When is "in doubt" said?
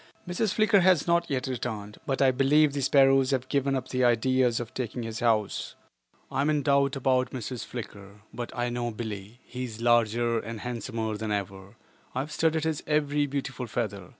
6.49-6.95